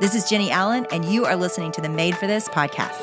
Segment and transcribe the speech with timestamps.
[0.00, 2.94] This is Jennie Allen, and you are listening to the Made for This podcast.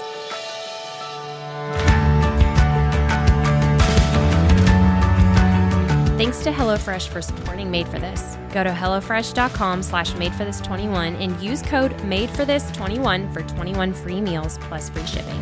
[6.17, 8.38] Thanks to HelloFresh for supporting Made for This.
[8.54, 15.05] Go to HelloFresh.com slash MadeForThis21 and use code MadeForThis21 for 21 free meals plus free
[15.05, 15.41] shipping.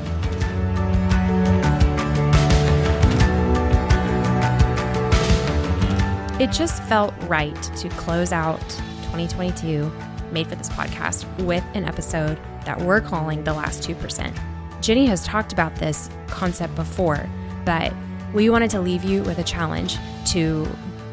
[6.42, 8.60] It just felt right to close out
[9.12, 9.92] 2022
[10.34, 14.38] Made for This podcast with an episode that we're calling The Last 2%.
[14.82, 17.30] Jennie has talked about this concept before,
[17.64, 17.94] but
[18.34, 19.98] we wanted to leave you with a challenge
[20.32, 20.68] to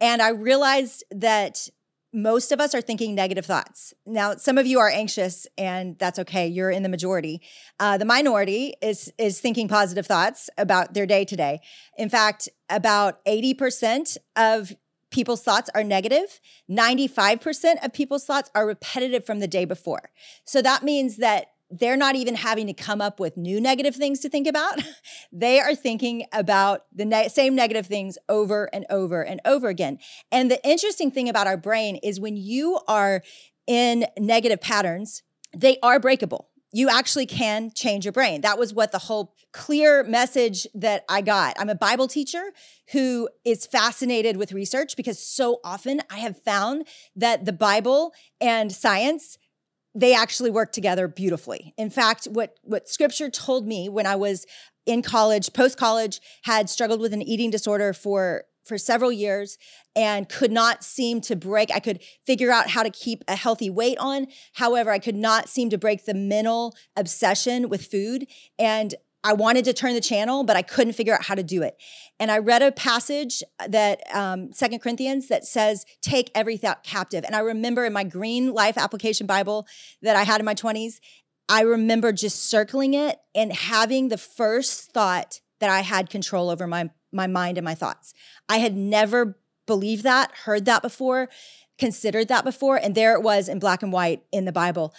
[0.00, 1.68] And I realized that
[2.12, 3.94] most of us are thinking negative thoughts.
[4.04, 6.46] Now, some of you are anxious, and that's okay.
[6.46, 7.40] You're in the majority.
[7.78, 11.60] Uh, the minority is is thinking positive thoughts about their day today.
[11.96, 14.74] In fact, about eighty percent of
[15.10, 16.40] people's thoughts are negative.
[16.68, 20.10] Ninety five percent of people's thoughts are repetitive from the day before.
[20.44, 24.20] So that means that they're not even having to come up with new negative things
[24.20, 24.80] to think about.
[25.32, 29.98] they are thinking about the ne- same negative things over and over and over again.
[30.32, 33.22] And the interesting thing about our brain is when you are
[33.66, 35.22] in negative patterns,
[35.56, 36.48] they are breakable.
[36.72, 38.42] You actually can change your brain.
[38.42, 41.56] That was what the whole clear message that I got.
[41.58, 42.52] I'm a Bible teacher
[42.92, 48.70] who is fascinated with research because so often I have found that the Bible and
[48.70, 49.36] science
[49.94, 51.74] they actually work together beautifully.
[51.76, 54.46] In fact, what what scripture told me when I was
[54.86, 59.58] in college, post college, had struggled with an eating disorder for for several years
[59.96, 61.70] and could not seem to break.
[61.74, 64.26] I could figure out how to keep a healthy weight on.
[64.54, 68.26] However, I could not seem to break the mental obsession with food.
[68.58, 71.62] And I wanted to turn the channel, but I couldn't figure out how to do
[71.62, 71.76] it.
[72.18, 77.24] And I read a passage that um, Second Corinthians that says, "Take every thought captive."
[77.24, 79.66] And I remember in my Green Life Application Bible
[80.02, 81.00] that I had in my twenties,
[81.48, 86.66] I remember just circling it and having the first thought that I had control over
[86.66, 88.14] my my mind and my thoughts.
[88.48, 91.28] I had never believed that, heard that before,
[91.78, 94.94] considered that before, and there it was in black and white in the Bible.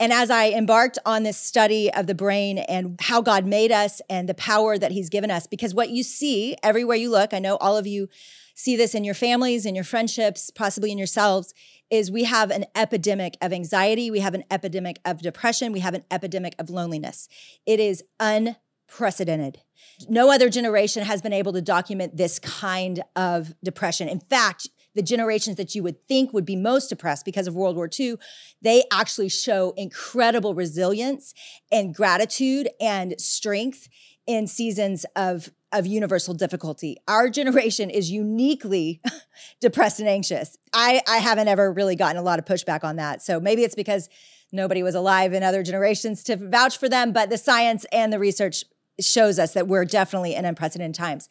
[0.00, 4.00] And as I embarked on this study of the brain and how God made us
[4.08, 7.40] and the power that He's given us, because what you see everywhere you look, I
[7.40, 8.08] know all of you
[8.54, 11.54] see this in your families, in your friendships, possibly in yourselves,
[11.90, 15.94] is we have an epidemic of anxiety, we have an epidemic of depression, we have
[15.94, 17.28] an epidemic of loneliness.
[17.66, 19.60] It is unprecedented.
[20.08, 24.08] No other generation has been able to document this kind of depression.
[24.08, 27.76] In fact, the generations that you would think would be most depressed because of World
[27.76, 28.16] War II,
[28.62, 31.34] they actually show incredible resilience
[31.70, 33.88] and gratitude and strength
[34.26, 36.96] in seasons of of universal difficulty.
[37.06, 39.02] Our generation is uniquely
[39.60, 40.56] depressed and anxious.
[40.72, 43.22] I I haven't ever really gotten a lot of pushback on that.
[43.22, 44.08] So maybe it's because
[44.52, 48.18] nobody was alive in other generations to vouch for them, but the science and the
[48.18, 48.64] research
[49.00, 51.28] shows us that we're definitely in unprecedented times.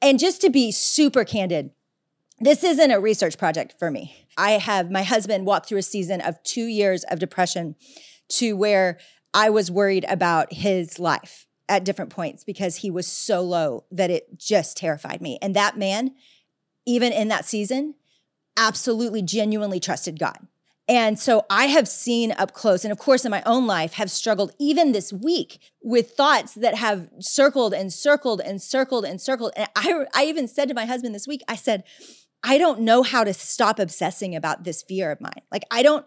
[0.00, 1.70] And just to be super candid,
[2.42, 4.26] this isn't a research project for me.
[4.36, 7.76] I have my husband walked through a season of two years of depression
[8.30, 8.98] to where
[9.32, 14.10] I was worried about his life at different points because he was so low that
[14.10, 15.38] it just terrified me.
[15.40, 16.14] And that man,
[16.84, 17.94] even in that season,
[18.56, 20.38] absolutely genuinely trusted God.
[20.88, 24.10] And so I have seen up close, and of course, in my own life, have
[24.10, 29.52] struggled even this week with thoughts that have circled and circled and circled and circled.
[29.56, 31.84] And I, I even said to my husband this week, I said,
[32.42, 35.42] I don't know how to stop obsessing about this fear of mine.
[35.50, 36.06] Like, I don't,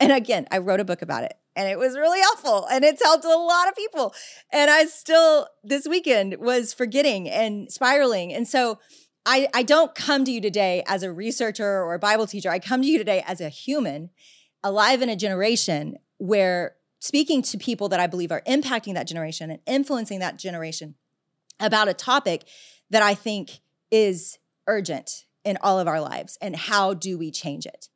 [0.00, 3.02] and again, I wrote a book about it and it was really helpful and it's
[3.02, 4.14] helped a lot of people.
[4.52, 8.32] And I still, this weekend, was forgetting and spiraling.
[8.32, 8.78] And so,
[9.26, 12.50] I, I don't come to you today as a researcher or a Bible teacher.
[12.50, 14.10] I come to you today as a human
[14.62, 19.50] alive in a generation where speaking to people that I believe are impacting that generation
[19.50, 20.94] and influencing that generation
[21.58, 22.46] about a topic
[22.90, 23.60] that I think
[23.90, 27.88] is urgent in all of our lives and how do we change it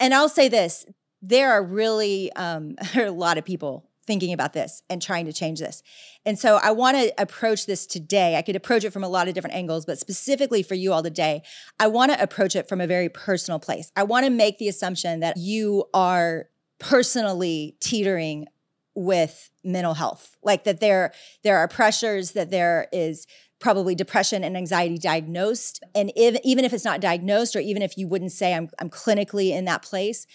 [0.00, 0.86] And I'll say this
[1.20, 5.60] there are really um, a lot of people thinking about this and trying to change
[5.60, 5.82] this.
[6.24, 8.36] And so I want to approach this today.
[8.36, 11.02] I could approach it from a lot of different angles, but specifically for you all
[11.02, 11.42] today,
[11.78, 13.92] I want to approach it from a very personal place.
[13.94, 16.48] I want to make the assumption that you are
[16.80, 18.46] personally teetering
[18.94, 21.12] with mental health like that there
[21.44, 25.82] there are pressures that there is probably depression and anxiety diagnosed.
[25.94, 28.90] And if, even if it's not diagnosed or even if you wouldn't say I'm, I'm
[28.90, 30.26] clinically in that place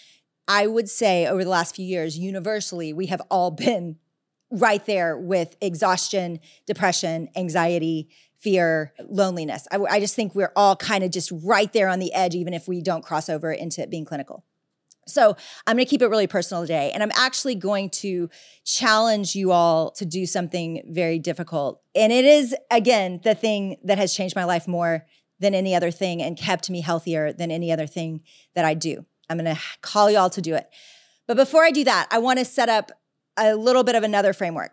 [0.47, 3.97] i would say over the last few years universally we have all been
[4.51, 9.65] right there with exhaustion depression anxiety fear loneliness.
[9.71, 12.53] I, I just think we're all kind of just right there on the edge even
[12.53, 14.43] if we don't cross over into being clinical
[15.07, 15.35] so
[15.67, 16.91] I'm going to keep it really personal today.
[16.93, 18.29] And I'm actually going to
[18.65, 21.81] challenge you all to do something very difficult.
[21.95, 25.05] And it is, again, the thing that has changed my life more
[25.39, 28.21] than any other thing and kept me healthier than any other thing
[28.55, 29.05] that I do.
[29.29, 30.69] I'm going to call you all to do it.
[31.27, 32.91] But before I do that, I want to set up
[33.37, 34.71] a little bit of another framework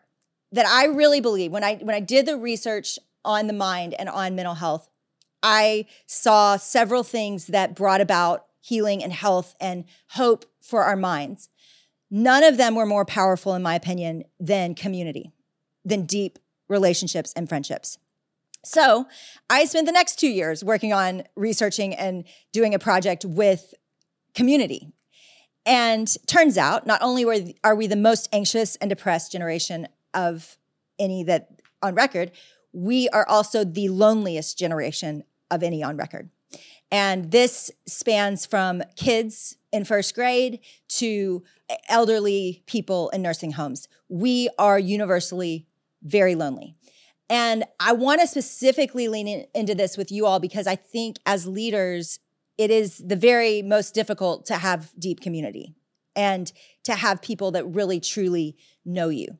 [0.52, 4.08] that I really believe when I when I did the research on the mind and
[4.08, 4.88] on mental health,
[5.42, 11.48] I saw several things that brought about healing and health and hope for our minds.
[12.10, 15.32] None of them were more powerful, in my opinion, than community,
[15.84, 17.98] than deep relationships and friendships.
[18.64, 19.06] So
[19.48, 23.74] I spent the next two years working on researching and doing a project with
[24.34, 24.92] community.
[25.64, 30.58] And turns out, not only were, are we the most anxious and depressed generation of
[30.98, 32.32] any that on record,
[32.72, 36.30] we are also the loneliest generation of any on record.
[36.90, 41.44] And this spans from kids in first grade to
[41.88, 43.88] elderly people in nursing homes.
[44.08, 45.66] We are universally
[46.02, 46.74] very lonely.
[47.28, 51.18] And I want to specifically lean in, into this with you all because I think
[51.24, 52.18] as leaders,
[52.58, 55.74] it is the very most difficult to have deep community
[56.16, 56.52] and
[56.84, 59.38] to have people that really truly know you.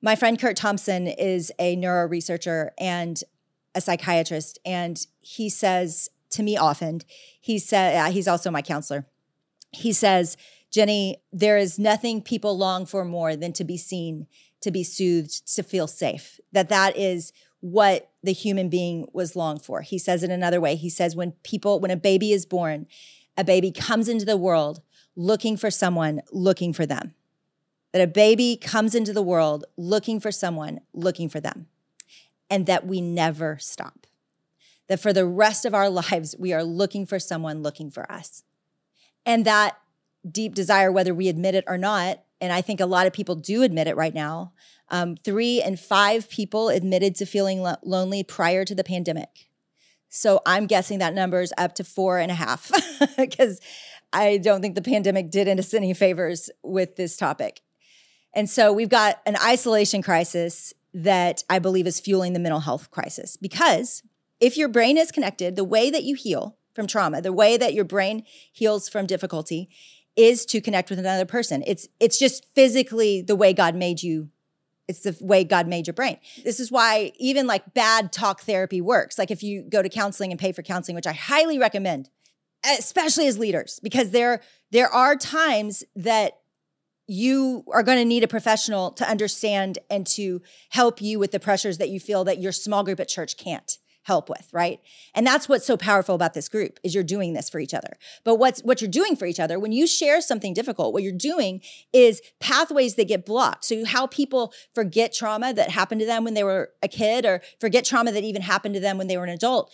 [0.00, 3.20] My friend Curt Thompson is a neuro researcher and
[3.74, 7.00] a psychiatrist, and he says to me often.
[7.40, 9.06] He said, uh, he's also my counselor.
[9.72, 10.36] He says,
[10.70, 14.26] Jennie, there is nothing people long for more than to be seen,
[14.60, 16.38] to be soothed, to feel safe.
[16.52, 19.80] That that is what the human being was longed for.
[19.80, 20.76] He says it another way.
[20.76, 22.86] He says when people when a baby is born,
[23.36, 24.82] a baby comes into the world
[25.14, 27.14] looking for someone looking for them.
[27.92, 31.66] That a baby comes into the world looking for someone looking for them.
[32.50, 34.06] And that we never stop
[34.88, 38.42] that for the rest of our lives, we are looking for someone looking for us.
[39.24, 39.78] And that
[40.30, 43.34] deep desire, whether we admit it or not, and I think a lot of people
[43.34, 44.52] do admit it right now.
[44.88, 49.48] Um, three and five people admitted to feeling lo- lonely prior to the pandemic.
[50.08, 52.70] So I'm guessing that number is up to four and a half
[53.16, 53.60] because
[54.12, 57.62] I don't think the pandemic did us any favors with this topic.
[58.34, 62.90] And so we've got an isolation crisis that I believe is fueling the mental health
[62.90, 64.02] crisis because
[64.40, 67.74] if your brain is connected, the way that you heal from trauma, the way that
[67.74, 69.68] your brain heals from difficulty
[70.14, 71.62] is to connect with another person.
[71.66, 74.30] It's it's just physically the way God made you.
[74.88, 76.18] It's the way God made your brain.
[76.44, 79.18] This is why even like bad talk therapy works.
[79.18, 82.08] Like if you go to counseling and pay for counseling, which I highly recommend,
[82.64, 86.38] especially as leaders, because there there are times that
[87.08, 91.38] you are going to need a professional to understand and to help you with the
[91.38, 94.78] pressures that you feel that your small group at church can't help with, right?
[95.16, 97.98] And that's what's so powerful about this group is you're doing this for each other.
[98.22, 101.12] But what's what you're doing for each other when you share something difficult, what you're
[101.12, 101.60] doing
[101.92, 103.64] is pathways that get blocked.
[103.64, 107.42] So how people forget trauma that happened to them when they were a kid or
[107.60, 109.72] forget trauma that even happened to them when they were an adult.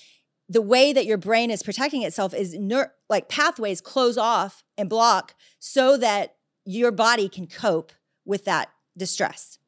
[0.49, 4.89] The way that your brain is protecting itself is ner- like pathways close off and
[4.89, 7.93] block so that your body can cope
[8.25, 9.59] with that distress.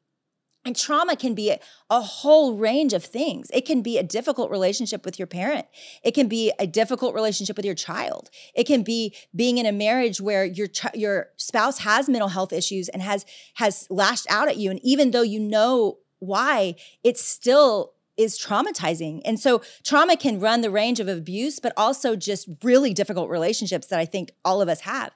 [0.65, 3.49] And trauma can be a, whole range of things.
[3.53, 5.67] It can be a difficult relationship with your parent.
[6.03, 8.29] It can be a difficult relationship with your child.
[8.55, 12.89] It can be being in a marriage where your your spouse has mental health issues
[12.89, 17.93] and has has lashed out at you and even though you know why, it still
[18.17, 19.21] is traumatizing.
[19.25, 23.87] And so trauma can run the range of abuse but also just really difficult relationships
[23.87, 25.11] that I think all of us have.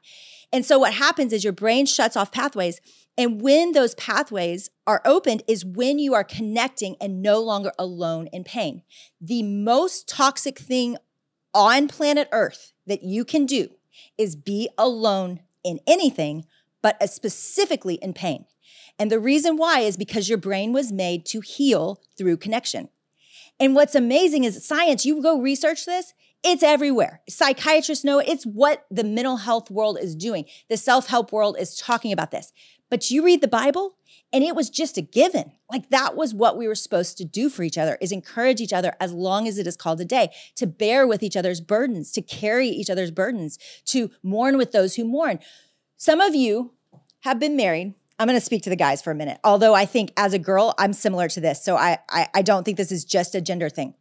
[0.52, 2.82] And so what happens is your brain shuts off pathways
[3.20, 8.28] and when those pathways are opened is when you are connecting and no longer alone
[8.28, 8.82] in pain.
[9.20, 10.96] The most toxic thing
[11.54, 13.72] on planet Earth that you can do
[14.18, 16.46] is be alone in anything,
[16.82, 18.46] but specifically in pain.
[18.98, 22.88] And the reason why is because your brain was made to heal through connection.
[23.60, 27.20] And what's amazing is science, you go research this, It's everywhere.
[27.28, 28.30] Psychiatrists know it.
[28.30, 30.46] it's what the mental health world is doing.
[30.70, 32.54] The self help world is talking about this.
[32.90, 33.96] But you read the Bible,
[34.34, 35.52] and it was just a given.
[35.72, 38.74] Like that was what we were supposed to do for each other is encourage each
[38.74, 42.12] other as long as it is called a day, to bear with each other's burdens,
[42.14, 45.40] to carry each other's burdens, to mourn with those who mourn.
[45.98, 46.74] Some of you
[47.22, 47.94] have been married.
[48.18, 49.40] I'm going to speak to the guys for a minute.
[49.44, 51.64] Although I think as a girl, I'm similar to this.
[51.64, 53.94] So I, I, I don't think this is just a gender thing.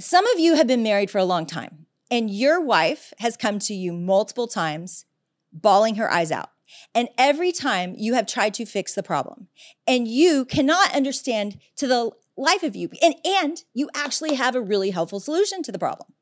[0.00, 3.58] Some of you have been married for a long time and your wife has come
[3.60, 5.04] to you multiple times
[5.52, 6.50] bawling her eyes out
[6.94, 9.48] and every time you have tried to fix the problem
[9.86, 14.60] and you cannot understand to the life of you, and, and you actually have a
[14.60, 16.12] really helpful solution to the problem.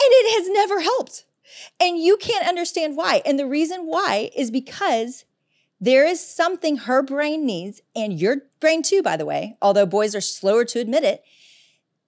[0.00, 1.24] And it has never helped.
[1.80, 3.22] And you can't understand why.
[3.24, 5.24] And the reason why is because
[5.80, 10.14] there is something her brain needs, and your brain too, by the way, although boys
[10.14, 11.24] are slower to admit it.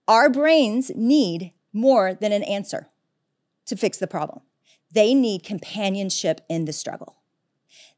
[0.06, 2.88] Our brains need more than an answer
[3.66, 4.42] to fix the problem.
[4.92, 7.16] They need companionship in the struggle.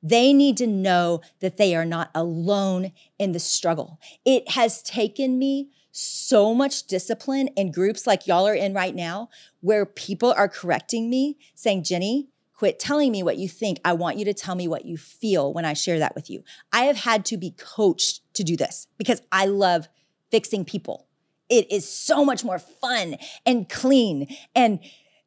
[0.02, 3.98] They need to know that they are not alone in the struggle.
[4.24, 9.30] It has taken me so much discipline in groups like y'all are in right now,
[9.60, 13.78] where people are correcting me, saying, Jennie, quit telling me what you think.
[13.84, 16.44] I want you to tell me what you feel when I share that with you.
[16.72, 19.88] I have had to be coached to do this because I love
[20.30, 21.06] fixing people.
[21.48, 24.80] It is so much more fun and clean and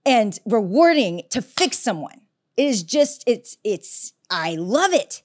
[0.05, 2.21] and rewarding to fix someone.
[2.59, 5.21] It is just it's it's I love it.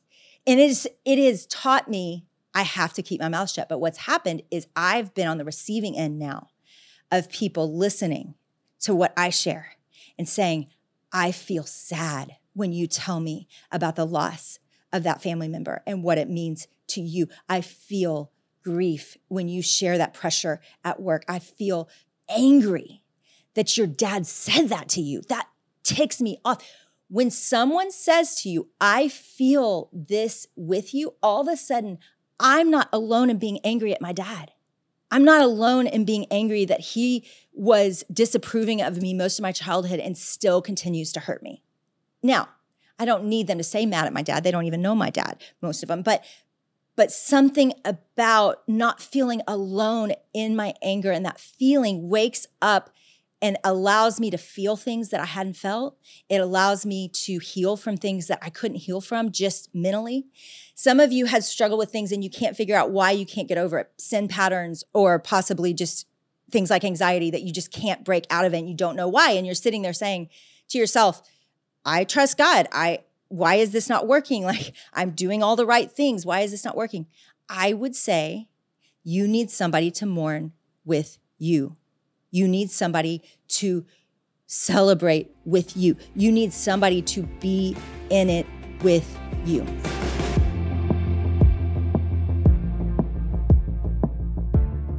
[0.46, 3.68] And it is it has taught me I have to keep my mouth shut.
[3.68, 6.50] But what's happened is I've been on the receiving end now
[7.10, 8.34] of people listening
[8.82, 9.72] to what I share
[10.16, 10.68] and saying,
[11.12, 14.60] I feel sad when you tell me about the loss
[14.92, 17.26] of that family member and what it means to you.
[17.48, 18.30] I feel
[18.62, 21.24] grief when you share that pressure at work.
[21.26, 21.88] I feel
[22.28, 23.02] angry
[23.54, 25.22] that your dad said that to you.
[25.28, 25.48] That
[25.82, 26.62] ticks me off.
[27.08, 31.98] When someone says to you, I feel this with you, all of a sudden,
[32.40, 34.52] I'm not alone in being angry at my dad.
[35.10, 39.52] I'm not alone in being angry that he was disapproving of me most of my
[39.52, 41.62] childhood and still continues to hurt me.
[42.22, 42.48] Now,
[42.98, 44.42] I don't need them to say mad at my dad.
[44.42, 46.02] They don't even know my dad, most of them.
[46.02, 46.24] But
[46.96, 52.90] but something about not feeling alone in my anger and that feeling wakes up
[53.42, 55.98] and allows me to feel things that I hadn't felt.
[56.28, 60.26] It allows me to heal from things that I couldn't heal from just mentally.
[60.74, 63.48] Some of you have struggled with things and you can't figure out why you can't
[63.48, 66.06] get over it, sin patterns, or possibly just
[66.50, 69.08] things like anxiety that you just can't break out of it and you don't know
[69.08, 69.32] why.
[69.32, 70.30] And you're sitting there saying
[70.68, 71.22] to yourself,
[71.84, 72.66] I trust God.
[72.72, 74.44] I why is this not working?
[74.54, 76.24] Like I'm doing all the right things.
[76.24, 77.06] Why is this not working?
[77.48, 78.48] I would say
[79.02, 80.52] you need somebody to mourn
[80.84, 81.76] with you
[82.34, 83.86] you need somebody to
[84.48, 85.96] celebrate with you.
[86.16, 87.76] You need somebody to be
[88.10, 88.44] in it
[88.82, 89.64] with you.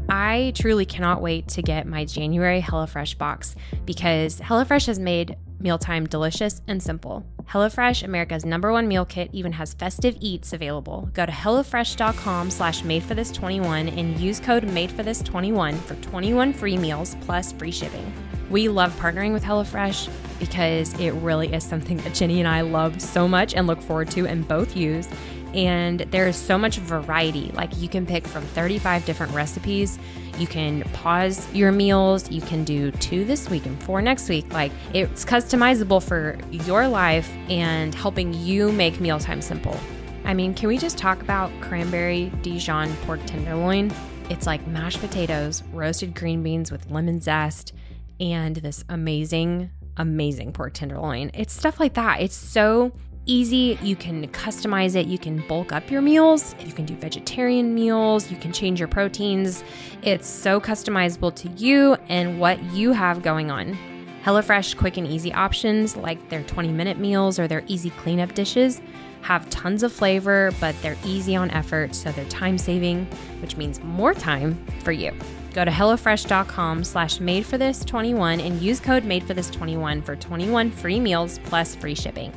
[0.10, 6.06] I truly cannot wait to get my January HelloFresh box because HelloFresh has made mealtime
[6.06, 7.26] delicious and simple.
[7.52, 11.10] HelloFresh, America's number one meal kit, even has festive eats available.
[11.14, 15.76] Go to HelloFresh.com slash made for this 21 and use code made for this 21
[15.76, 18.12] for 21 free meals plus free shipping.
[18.50, 20.10] We love partnering with HelloFresh
[20.40, 24.12] because it really is something that Jennie and I love so much and look forward
[24.12, 25.08] to and both use
[25.54, 27.52] and there is so much variety.
[27.54, 30.00] Like you can pick from 35 different recipes.
[30.38, 32.30] You can pause your meals.
[32.30, 34.52] You can do two this week and four next week.
[34.52, 39.80] Like it's customizable for your life and helping you make mealtime simple.
[40.26, 43.94] I mean, can we just talk about cranberry Dijon pork tenderloin?
[44.30, 47.74] It's like mashed potatoes, roasted green beans with lemon zest,
[48.20, 51.30] and this amazing, amazing pork tenderloin.
[51.36, 52.22] It's stuff like that.
[52.22, 52.92] It's so
[53.26, 53.78] easy.
[53.82, 55.08] You can customize it.
[55.08, 56.56] You can bulk up your meals.
[56.60, 58.30] You can do vegetarian meals.
[58.30, 59.64] You can change your proteins.
[60.02, 63.78] It's so customizable to you and what you have going on.
[64.24, 68.82] HelloFresh quick and easy options like their 20 minute meals or their easy cleanup dishes
[69.22, 73.06] have tons of flavor, but they're easy on effort, so they're time saving,
[73.42, 75.12] which means more time for you.
[75.54, 80.02] Go to HelloFresh.com slash made for this 21 and use code made for this 21
[80.02, 82.32] for 21 free meals plus free shipping.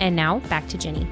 [0.00, 1.06] And now back to Jennie.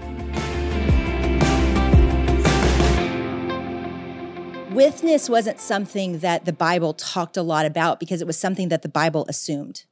[4.73, 8.81] Witness wasn't something that the Bible talked a lot about because it was something that
[8.81, 9.85] the Bible assumed.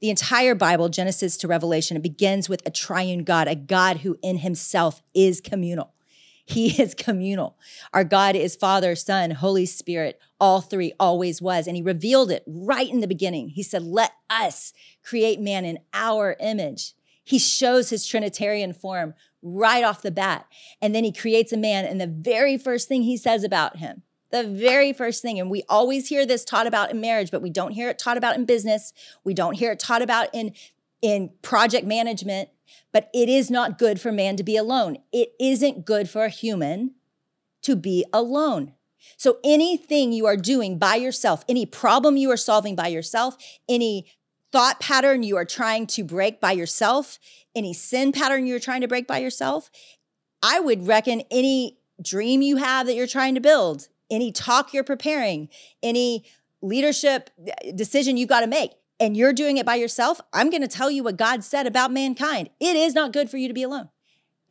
[0.00, 4.18] The entire Bible, Genesis to Revelation, it begins with a triune God, a God who
[4.22, 5.94] in himself is communal.
[6.44, 7.56] He is communal.
[7.94, 11.66] Our God is Father, Son, Holy Spirit, all three always was.
[11.66, 13.50] And he revealed it right in the beginning.
[13.50, 14.72] He said, Let us
[15.02, 16.94] create man in our image.
[17.24, 20.46] He shows his Trinitarian form right off the bat.
[20.80, 21.84] And then he creates a man.
[21.84, 25.62] And the very first thing he says about him, the very first thing, and we
[25.68, 28.44] always hear this taught about in marriage, but we don't hear it taught about in
[28.44, 28.92] business.
[29.24, 30.54] We don't hear it taught about in,
[31.02, 32.48] in project management.
[32.92, 34.98] But it is not good for man to be alone.
[35.12, 36.94] It isn't good for a human
[37.62, 38.74] to be alone.
[39.16, 43.36] So anything you are doing by yourself, any problem you are solving by yourself,
[43.68, 44.06] any
[44.52, 47.18] thought pattern you are trying to break by yourself,
[47.54, 49.70] any sin pattern you're trying to break by yourself,
[50.42, 54.84] I would reckon any dream you have that you're trying to build, any talk you're
[54.84, 55.48] preparing,
[55.82, 56.24] any
[56.62, 60.62] leadership uh, decision you've got to make, and you're doing it by yourself, I'm going
[60.62, 62.50] to tell you what God said about mankind.
[62.60, 63.88] It is not good for you to be alone.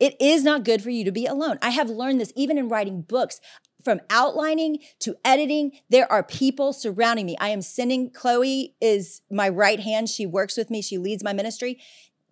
[0.00, 1.58] It is not good for you to be alone.
[1.60, 3.40] I have learned this even in writing books
[3.84, 7.36] from outlining to editing there are people surrounding me.
[7.40, 10.08] I am sending chloe is my right hand.
[10.08, 10.82] She works with me.
[10.82, 11.78] She leads my ministry.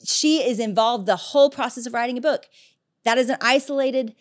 [0.05, 2.47] She is involved the whole process of writing a book.
[3.05, 4.15] That is an isolated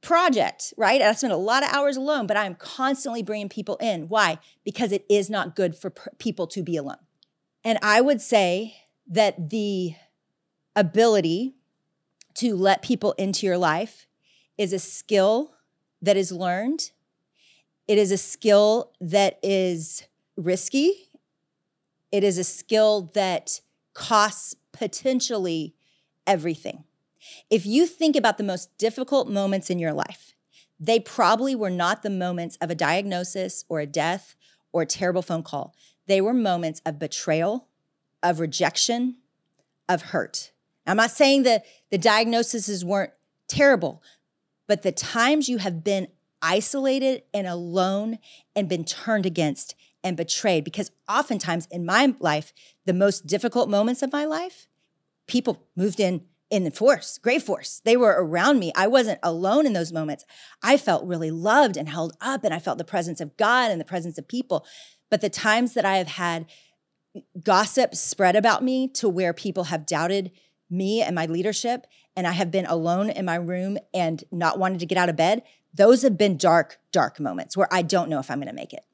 [0.00, 1.02] project right?
[1.02, 4.08] I spend a lot of hours alone but i'm constantly bringing people in.
[4.08, 4.38] Why?
[4.64, 6.98] Because it is not good for people to be alone.
[7.64, 8.76] And i would say
[9.08, 9.94] that the
[10.76, 11.56] ability
[12.34, 14.06] to let people into your life
[14.56, 15.54] is a skill
[16.02, 16.90] that is learned.
[17.86, 21.08] It is a skill that is risky.
[22.12, 23.60] It is a skill that
[23.94, 25.74] costs potentially
[26.26, 26.84] everything.
[27.50, 30.34] If you think about the most difficult moments in your life,
[30.78, 34.36] they probably were not the moments of a diagnosis or a death
[34.72, 35.74] or a terrible phone call.
[36.06, 37.66] They were moments of betrayal,
[38.22, 39.16] of rejection,
[39.88, 40.52] of hurt.
[40.86, 43.12] I'm not saying that the diagnoses weren't
[43.48, 44.02] terrible,
[44.68, 46.06] but the times you have been
[46.40, 48.18] isolated and alone
[48.54, 52.52] and been turned against and betrayed, because oftentimes in my life,
[52.86, 54.68] the most difficult moments of my life,
[55.26, 57.82] people moved in in force, great force.
[57.84, 58.72] They were around me.
[58.74, 60.24] I wasn't alone in those moments.
[60.62, 63.80] I felt really loved and held up, and I felt the presence of God and
[63.80, 64.64] the presence of people.
[65.10, 66.46] But the times that I have had
[67.42, 70.30] gossip spread about me to where people have doubted
[70.70, 71.86] me and my leadership,
[72.18, 75.14] and I have been alone in my room and not wanted to get out of
[75.14, 78.52] bed, those have been dark, dark moments where I don't know if I'm going to
[78.52, 78.84] make it.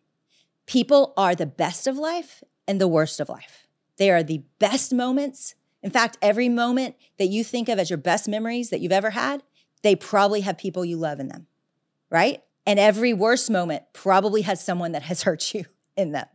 [0.66, 3.66] People are the best of life and the worst of life.
[3.96, 5.54] They are the best moments.
[5.82, 9.10] In fact, every moment that you think of as your best memories that you've ever
[9.10, 9.42] had,
[9.80, 11.46] they probably have people you love in them,
[12.10, 12.42] right?
[12.66, 15.64] And every worst moment probably has someone that has hurt you
[15.96, 16.26] in them.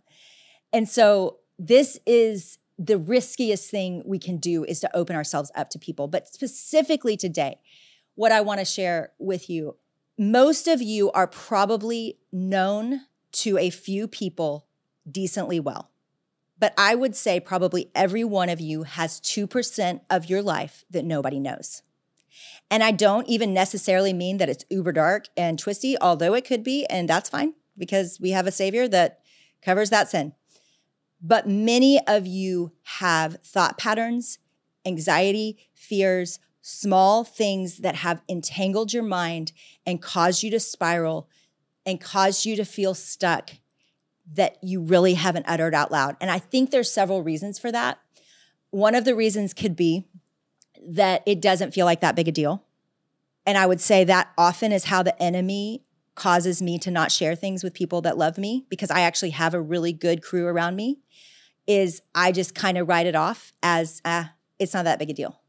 [0.73, 5.69] And so this is the riskiest thing we can do is to open ourselves up
[5.71, 6.07] to people.
[6.07, 7.59] But specifically today,
[8.15, 9.75] what I want to share with you
[10.17, 14.67] most of you are probably known to a few people
[15.09, 15.91] decently well.
[16.59, 21.05] But I would say probably every one of you has 2% of your life that
[21.05, 21.83] nobody knows.
[22.69, 26.65] And I don't even necessarily mean that it's uber dark and twisty, although it could
[26.65, 29.21] be, and that's fine because we have a savior that
[29.61, 30.33] covers that sin.
[31.21, 34.39] But many of you have thought patterns,
[34.85, 39.51] anxiety, fears, small things that have entangled your mind
[39.85, 41.29] and caused you to spiral
[41.85, 43.51] and caused you to feel stuck
[44.33, 46.15] that you really haven't uttered out loud.
[46.21, 47.99] And I think there's several reasons for that.
[48.69, 50.05] One of the reasons could be
[50.87, 52.63] that it doesn't feel like that big a deal.
[53.45, 55.83] And I would say that often is how the enemy
[56.19, 59.53] causes me to not share things with people that love me because I actually have
[59.53, 60.99] a really good crew around me
[61.65, 65.13] is I just kind of write it off as ah, it's not that big a
[65.13, 65.39] deal.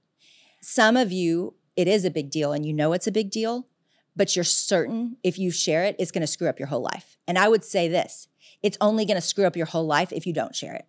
[0.63, 3.67] Some of you, it is a big deal and you know it's a big deal,
[4.15, 7.17] but you're certain if you share it, it's going to screw up your whole life.
[7.27, 8.29] And I would say this
[8.63, 10.87] it's only going to screw up your whole life if you don't share it.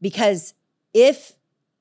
[0.00, 0.54] Because
[0.92, 1.32] if,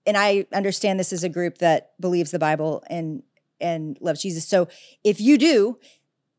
[0.05, 3.23] and I understand this is a group that believes the Bible and
[3.59, 4.45] and loves Jesus.
[4.45, 4.67] So
[5.03, 5.79] if you do,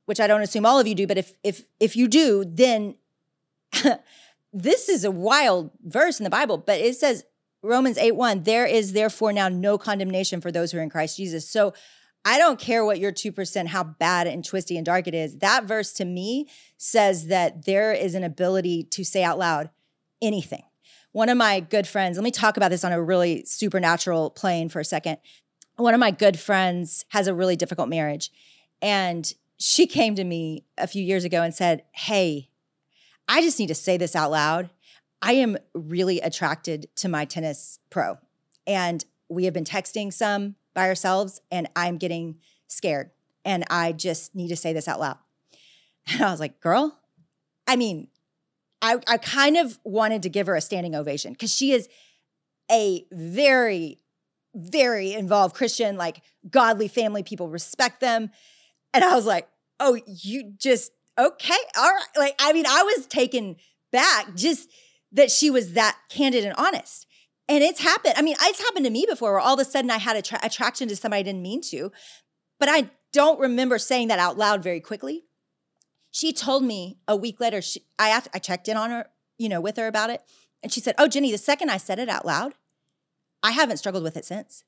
[0.07, 2.97] which I don't assume all of you do, but if if if you do, then
[4.53, 7.25] this is a wild verse in the Bible, but it says
[7.62, 11.17] Romans 8 1, there is therefore now no condemnation for those who are in Christ
[11.17, 11.49] Jesus.
[11.49, 11.73] So
[12.25, 15.38] I don't care what your 2%, how bad and twisty and dark it is.
[15.38, 19.71] That verse to me says that there is an ability to say out loud
[20.23, 20.62] anything.
[21.12, 24.69] One of my good friends, let me talk about this on a really supernatural plane
[24.69, 25.19] for a second.
[25.77, 28.31] One of my good friends has a really difficult marriage.
[28.81, 29.33] And
[29.66, 32.50] she came to me a few years ago and said, Hey,
[33.27, 34.68] I just need to say this out loud.
[35.22, 38.18] I am really attracted to my tennis pro.
[38.66, 43.11] And we have been texting some by ourselves, and I'm getting scared.
[43.42, 45.16] And I just need to say this out loud.
[46.12, 46.98] And I was like, girl,
[47.66, 48.09] I mean,
[48.83, 51.88] I, I kind of wanted to give her a standing ovation because she is
[52.70, 53.98] a very,
[54.55, 57.22] very involved Christian, like godly family.
[57.22, 58.31] People respect them.
[58.92, 59.48] And I was like,
[59.80, 62.06] oh, you just, okay, all right.
[62.16, 63.56] Like, I mean, I was taken
[63.92, 64.68] back just
[65.12, 67.06] that she was that candid and honest.
[67.48, 68.14] And it's happened.
[68.16, 70.22] I mean, it's happened to me before where all of a sudden I had a
[70.22, 71.92] tra- attraction to somebody I didn't mean to,
[72.58, 75.24] but I don't remember saying that out loud very quickly.
[76.10, 79.06] She told me a week later, she, I, asked, I checked in on her,
[79.38, 80.22] you know, with her about it.
[80.62, 82.54] And she said, Oh, Jennie, the second I said it out loud,
[83.42, 84.64] I haven't struggled with it since,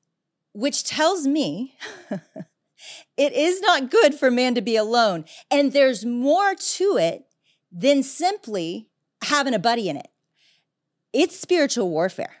[0.53, 1.75] which tells me
[3.15, 5.25] it is not good for man to be alone.
[5.49, 7.25] And there's more to it
[7.71, 8.89] than simply
[9.23, 10.09] having a buddy in it.
[11.13, 12.35] It's spiritual warfare.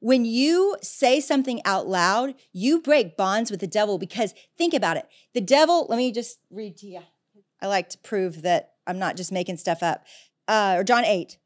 [0.00, 4.96] When you say something out loud, you break bonds with the devil because think about
[4.96, 5.06] it.
[5.34, 7.00] The devil, let me just read to you.
[7.60, 10.06] I like to prove that I'm not just making stuff up.
[10.48, 11.36] Uh, or John 8.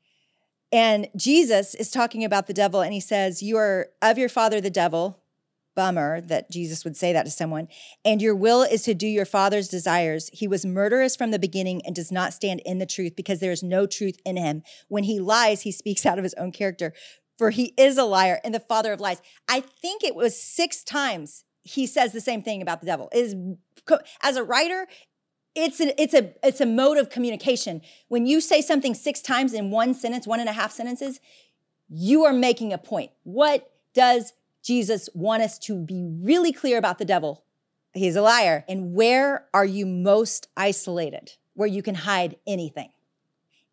[0.73, 4.61] And Jesus is talking about the devil and he says, You are of your father,
[4.61, 5.21] the devil.
[5.75, 7.69] Bummer that Jesus would say that to someone.
[8.05, 10.31] And your will is to do your father's desires.
[10.33, 13.53] He was murderous from the beginning and does not stand in the truth because there
[13.53, 14.63] is no truth in him.
[14.89, 16.93] When he lies, he speaks out of his own character,
[17.39, 19.21] for he is a liar and the father of lies.
[19.49, 23.09] I think it was six times he says the same thing about the devil.
[23.13, 23.35] Is
[24.23, 24.87] as a writer,
[25.55, 27.81] it's a, it's a it's a mode of communication.
[28.09, 31.21] When you say something six times in one sentence, one and a half sentences,
[31.89, 33.13] you are making a point.
[33.23, 34.33] What does
[34.65, 37.45] Jesus want us to be really clear about the devil?
[37.93, 38.65] He's a liar.
[38.67, 41.35] And where are you most isolated?
[41.55, 42.91] Where you can hide anything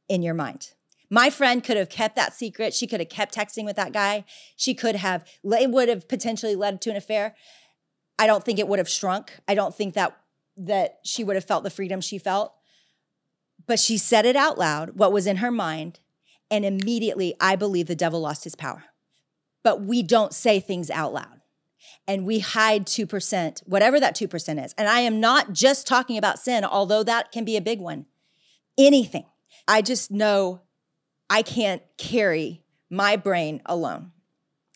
[0.07, 0.73] in your mind.
[1.09, 2.73] My friend could have kept that secret.
[2.73, 4.25] She could have kept texting with that guy.
[4.55, 7.35] She could have, it would have potentially led to an affair.
[8.19, 9.39] I don't think it would have shrunk.
[9.47, 10.15] I don't think that
[10.57, 12.53] that she would have felt the freedom she felt.
[13.65, 15.99] But she said it out loud, what was in her mind,
[16.49, 18.85] and immediately I believe the devil lost his power.
[19.63, 21.41] But we don't say things out loud
[22.07, 24.73] and we hide 2%, whatever that 2% is.
[24.77, 28.05] And I am not just talking about sin, although that can be a big one.
[28.77, 29.25] Anything.
[29.67, 30.61] I just know
[31.29, 34.11] I can't carry my brain alone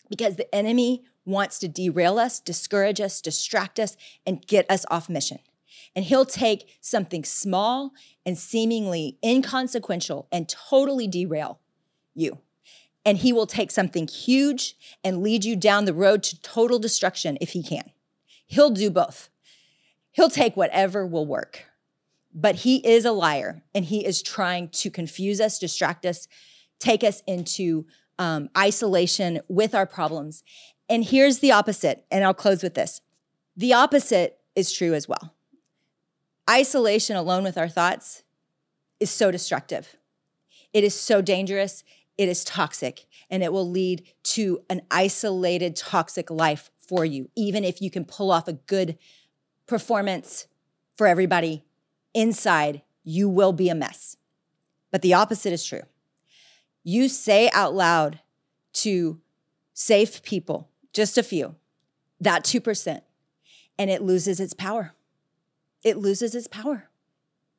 [0.08, 5.08] because the enemy wants to derail us, discourage us, distract us, and get us off
[5.08, 5.38] mission.
[5.94, 7.92] And he'll take something small
[8.24, 11.60] and seemingly inconsequential and totally derail
[12.14, 12.38] you.
[13.06, 17.38] And he will take something huge and lead you down the road to total destruction
[17.40, 17.90] if he can.
[18.46, 19.30] He'll do both.
[20.10, 21.64] He'll take whatever will work.
[22.34, 26.28] But he is a liar and he is trying to confuse us, distract us,
[26.78, 27.86] take us into
[28.18, 30.42] um, isolation with our problems.
[30.88, 33.00] And here's the opposite, and I'll close with this
[33.56, 35.32] the opposite is true as well
[36.48, 38.22] isolation alone with our thoughts
[39.00, 39.96] is so destructive.
[40.72, 41.84] It is so dangerous.
[42.18, 47.64] It is toxic, and it will lead to an isolated, toxic life for you, even
[47.64, 48.96] if you can pull off a good
[49.66, 50.46] performance
[50.96, 51.64] for everybody.
[52.14, 54.16] Inside, you will be a mess.
[54.90, 55.82] But the opposite is true.
[56.84, 58.20] You say out loud
[58.74, 59.20] to
[59.74, 61.56] safe people, just a few,
[62.20, 63.00] that 2%,
[63.78, 64.94] and it loses its power
[65.86, 66.88] it loses its power.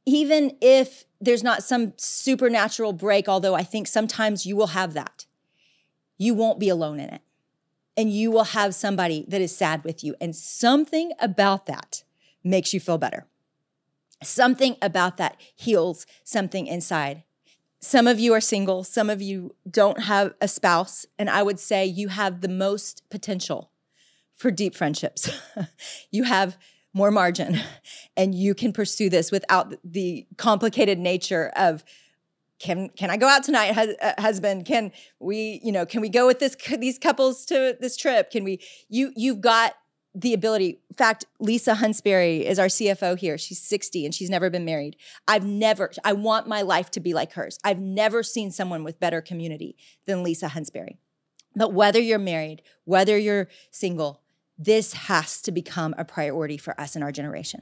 [0.08, 5.26] Even if there's not some supernatural break, although I think sometimes you will have that,
[6.18, 7.22] you won't be alone in it.
[7.98, 10.16] And you will have somebody that is sad with you.
[10.22, 12.04] And something about that
[12.42, 13.26] makes you feel better.
[14.24, 17.24] Something about that heals something inside.
[17.82, 21.06] Some of you are single, some of you don't have a spouse.
[21.20, 23.72] And I would say you have the most potential
[24.38, 25.30] for deep friendships.
[26.12, 26.58] you have
[26.94, 27.60] more margin.
[28.16, 31.84] And you can pursue this without the complicated nature of
[32.58, 34.66] can can I go out tonight uh, husband?
[34.66, 38.32] Can we you know can we go with this these couples to this trip?
[38.32, 39.76] Can we you you've got
[40.16, 40.80] the ability.
[40.90, 43.38] In fact Lisa Huntsberry is our CFO here.
[43.38, 44.96] She's 60 and she's never been married.
[45.28, 47.60] I've never I want my life to be like hers.
[47.64, 49.76] I've never seen someone with better community
[50.08, 50.98] than Lisa Huntsberry
[51.58, 54.22] but whether you're married whether you're single
[54.58, 57.62] this has to become a priority for us in our generation.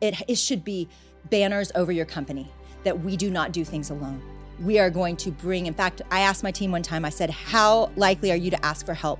[0.00, 0.88] It, it should be
[1.30, 2.50] banners over your company
[2.84, 4.22] that we do not do things alone.
[4.60, 7.30] We are going to bring, in fact, I asked my team one time, I said,
[7.30, 9.18] How likely are you to ask for help?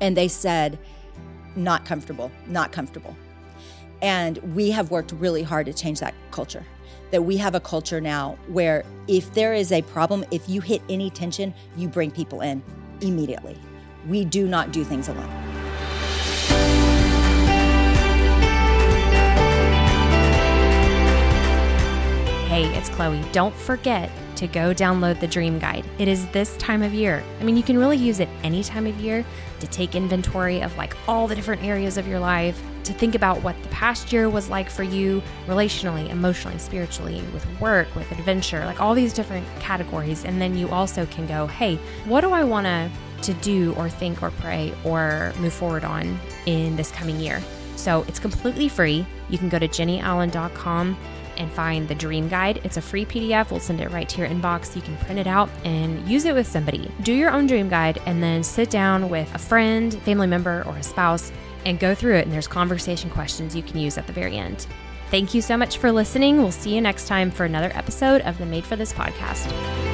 [0.00, 0.78] And they said,
[1.54, 3.16] Not comfortable, not comfortable.
[4.02, 6.66] And we have worked really hard to change that culture.
[7.12, 10.82] That we have a culture now where if there is a problem, if you hit
[10.88, 12.62] any tension, you bring people in
[13.00, 13.56] immediately.
[14.08, 15.55] We do not do things alone.
[22.46, 25.84] Hey, it's Chloe don't forget to go download the Dream Guide.
[25.98, 27.24] It is this time of year.
[27.40, 29.24] I mean, you can really use it any time of year
[29.58, 33.42] to take inventory of like all the different areas of your life, to think about
[33.42, 38.64] what the past year was like for you relationally, emotionally, spiritually, with work, with adventure,
[38.64, 40.24] like all these different categories.
[40.24, 42.88] And then you also can go, hey, what do I want to
[43.22, 47.42] to do or think or pray or move forward on in this coming year?
[47.74, 49.04] So it's completely free.
[49.30, 50.96] You can go to jennieallen.com
[51.38, 52.60] and find the Dream Guide.
[52.64, 53.50] It's a free PDF.
[53.50, 54.74] We'll send it right to your inbox.
[54.74, 56.90] You can print it out and use it with somebody.
[57.02, 60.76] Do your own Dream Guide and then sit down with a friend, family member, or
[60.76, 61.32] a spouse
[61.64, 62.24] and go through it.
[62.24, 64.66] And there's conversation questions you can use at the very end.
[65.10, 66.38] Thank you so much for listening.
[66.38, 69.85] We'll see you next time for another episode of the Made for This podcast.